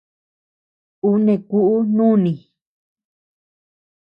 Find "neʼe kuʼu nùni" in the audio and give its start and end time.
1.25-2.33